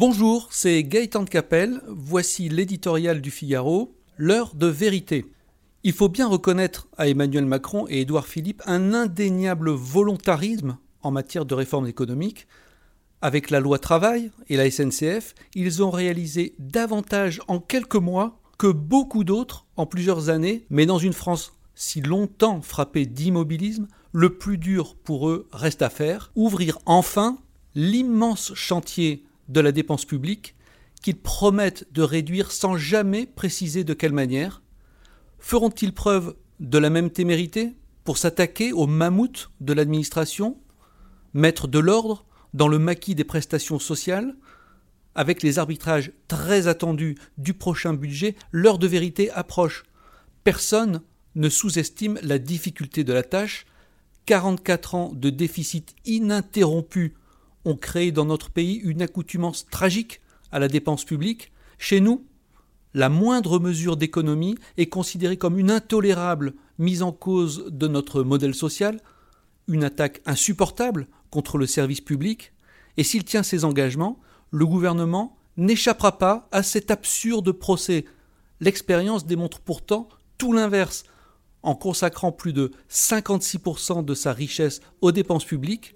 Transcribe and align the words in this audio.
Bonjour, 0.00 0.48
c'est 0.50 0.82
Gaëtan 0.82 1.24
de 1.24 1.28
Capelle. 1.28 1.82
Voici 1.86 2.48
l'éditorial 2.48 3.20
du 3.20 3.30
Figaro, 3.30 3.94
l'heure 4.16 4.54
de 4.54 4.66
vérité. 4.66 5.26
Il 5.84 5.92
faut 5.92 6.08
bien 6.08 6.26
reconnaître 6.26 6.88
à 6.96 7.06
Emmanuel 7.06 7.44
Macron 7.44 7.84
et 7.86 8.00
Édouard 8.00 8.26
Philippe 8.26 8.62
un 8.64 8.94
indéniable 8.94 9.68
volontarisme 9.68 10.78
en 11.02 11.10
matière 11.10 11.44
de 11.44 11.54
réforme 11.54 11.86
économique. 11.86 12.46
Avec 13.20 13.50
la 13.50 13.60
loi 13.60 13.78
travail 13.78 14.30
et 14.48 14.56
la 14.56 14.70
SNCF, 14.70 15.34
ils 15.54 15.82
ont 15.82 15.90
réalisé 15.90 16.54
davantage 16.58 17.42
en 17.46 17.60
quelques 17.60 17.96
mois 17.96 18.40
que 18.56 18.68
beaucoup 18.68 19.22
d'autres 19.22 19.66
en 19.76 19.84
plusieurs 19.84 20.30
années, 20.30 20.64
mais 20.70 20.86
dans 20.86 20.96
une 20.96 21.12
France 21.12 21.52
si 21.74 22.00
longtemps 22.00 22.62
frappée 22.62 23.04
d'immobilisme, 23.04 23.86
le 24.12 24.38
plus 24.38 24.56
dur 24.56 24.96
pour 24.96 25.28
eux 25.28 25.46
reste 25.52 25.82
à 25.82 25.90
faire, 25.90 26.32
ouvrir 26.36 26.78
enfin 26.86 27.36
l'immense 27.74 28.54
chantier 28.54 29.26
de 29.50 29.60
la 29.60 29.72
dépense 29.72 30.04
publique 30.04 30.54
qu'ils 31.02 31.18
promettent 31.18 31.86
de 31.92 32.02
réduire 32.02 32.52
sans 32.52 32.76
jamais 32.76 33.26
préciser 33.26 33.84
de 33.84 33.94
quelle 33.94 34.12
manière 34.12 34.62
Feront-ils 35.38 35.92
preuve 35.94 36.36
de 36.60 36.78
la 36.78 36.90
même 36.90 37.10
témérité 37.10 37.74
pour 38.04 38.18
s'attaquer 38.18 38.72
au 38.72 38.86
mammouth 38.86 39.50
de 39.60 39.72
l'administration, 39.72 40.58
mettre 41.34 41.68
de 41.68 41.78
l'ordre 41.78 42.26
dans 42.54 42.68
le 42.68 42.78
maquis 42.78 43.14
des 43.14 43.24
prestations 43.24 43.78
sociales 43.78 44.36
Avec 45.14 45.42
les 45.42 45.58
arbitrages 45.58 46.12
très 46.28 46.68
attendus 46.68 47.16
du 47.38 47.54
prochain 47.54 47.94
budget, 47.94 48.36
l'heure 48.52 48.78
de 48.78 48.86
vérité 48.86 49.30
approche. 49.30 49.84
Personne 50.44 51.00
ne 51.34 51.48
sous-estime 51.48 52.18
la 52.22 52.38
difficulté 52.38 53.04
de 53.04 53.12
la 53.12 53.22
tâche. 53.22 53.66
44 54.26 54.94
ans 54.94 55.12
de 55.14 55.30
déficit 55.30 55.96
ininterrompu 56.04 57.14
ont 57.64 57.76
créé 57.76 58.12
dans 58.12 58.24
notre 58.24 58.50
pays 58.50 58.76
une 58.76 59.02
accoutumance 59.02 59.66
tragique 59.66 60.20
à 60.52 60.58
la 60.58 60.68
dépense 60.68 61.04
publique. 61.04 61.52
Chez 61.78 62.00
nous, 62.00 62.24
la 62.94 63.08
moindre 63.08 63.58
mesure 63.58 63.96
d'économie 63.96 64.56
est 64.76 64.86
considérée 64.86 65.36
comme 65.36 65.58
une 65.58 65.70
intolérable 65.70 66.54
mise 66.78 67.02
en 67.02 67.12
cause 67.12 67.66
de 67.70 67.86
notre 67.86 68.22
modèle 68.22 68.54
social, 68.54 69.00
une 69.68 69.84
attaque 69.84 70.22
insupportable 70.26 71.06
contre 71.30 71.58
le 71.58 71.66
service 71.66 72.00
public, 72.00 72.52
et 72.96 73.04
s'il 73.04 73.24
tient 73.24 73.44
ses 73.44 73.64
engagements, 73.64 74.18
le 74.50 74.66
gouvernement 74.66 75.36
n'échappera 75.56 76.18
pas 76.18 76.48
à 76.50 76.62
cet 76.62 76.90
absurde 76.90 77.52
procès. 77.52 78.04
L'expérience 78.60 79.26
démontre 79.26 79.60
pourtant 79.60 80.08
tout 80.38 80.52
l'inverse. 80.52 81.04
En 81.62 81.74
consacrant 81.74 82.32
plus 82.32 82.54
de 82.54 82.72
56% 82.90 84.04
de 84.04 84.14
sa 84.14 84.32
richesse 84.32 84.80
aux 85.02 85.12
dépenses 85.12 85.44
publiques, 85.44 85.94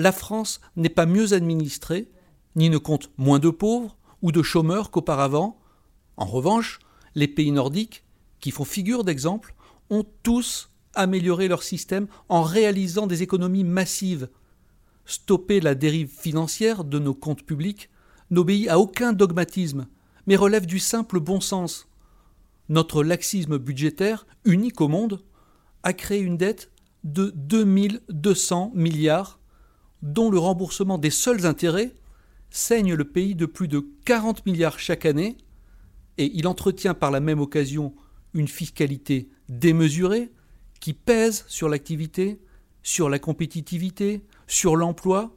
la 0.00 0.12
France 0.12 0.60
n'est 0.76 0.88
pas 0.88 1.06
mieux 1.06 1.34
administrée, 1.34 2.10
ni 2.56 2.70
ne 2.70 2.78
compte 2.78 3.10
moins 3.18 3.38
de 3.38 3.50
pauvres 3.50 3.96
ou 4.22 4.32
de 4.32 4.42
chômeurs 4.42 4.90
qu'auparavant. 4.90 5.60
En 6.16 6.24
revanche, 6.24 6.80
les 7.14 7.28
pays 7.28 7.52
nordiques, 7.52 8.04
qui 8.40 8.50
font 8.50 8.64
figure 8.64 9.04
d'exemple, 9.04 9.54
ont 9.90 10.04
tous 10.22 10.70
amélioré 10.94 11.48
leur 11.48 11.62
système 11.62 12.06
en 12.28 12.42
réalisant 12.42 13.06
des 13.06 13.22
économies 13.22 13.64
massives. 13.64 14.28
Stopper 15.04 15.60
la 15.60 15.74
dérive 15.74 16.08
financière 16.08 16.84
de 16.84 16.98
nos 16.98 17.14
comptes 17.14 17.44
publics 17.44 17.90
n'obéit 18.30 18.68
à 18.68 18.78
aucun 18.78 19.12
dogmatisme, 19.12 19.86
mais 20.26 20.36
relève 20.36 20.66
du 20.66 20.78
simple 20.78 21.20
bon 21.20 21.40
sens. 21.40 21.88
Notre 22.68 23.02
laxisme 23.02 23.58
budgétaire, 23.58 24.26
unique 24.44 24.80
au 24.80 24.88
monde, 24.88 25.22
a 25.82 25.92
créé 25.92 26.20
une 26.20 26.36
dette 26.36 26.70
de 27.04 27.32
2200 27.34 28.72
milliards 28.74 29.39
dont 30.02 30.30
le 30.30 30.38
remboursement 30.38 30.98
des 30.98 31.10
seuls 31.10 31.46
intérêts 31.46 31.94
saigne 32.50 32.94
le 32.94 33.04
pays 33.04 33.34
de 33.34 33.46
plus 33.46 33.68
de 33.68 33.86
40 34.04 34.44
milliards 34.46 34.78
chaque 34.78 35.06
année, 35.06 35.36
et 36.18 36.30
il 36.34 36.46
entretient 36.46 36.94
par 36.94 37.10
la 37.10 37.20
même 37.20 37.40
occasion 37.40 37.94
une 38.34 38.48
fiscalité 38.48 39.28
démesurée 39.48 40.30
qui 40.80 40.92
pèse 40.92 41.44
sur 41.48 41.68
l'activité, 41.68 42.40
sur 42.82 43.08
la 43.08 43.18
compétitivité, 43.18 44.24
sur 44.46 44.76
l'emploi. 44.76 45.36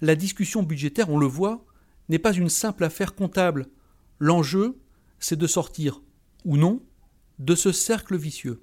La 0.00 0.16
discussion 0.16 0.62
budgétaire, 0.62 1.10
on 1.10 1.18
le 1.18 1.26
voit, 1.26 1.64
n'est 2.08 2.18
pas 2.18 2.32
une 2.32 2.48
simple 2.48 2.84
affaire 2.84 3.14
comptable. 3.14 3.66
L'enjeu, 4.18 4.78
c'est 5.18 5.38
de 5.38 5.46
sortir, 5.46 6.02
ou 6.44 6.56
non, 6.56 6.82
de 7.38 7.54
ce 7.54 7.72
cercle 7.72 8.16
vicieux. 8.16 8.62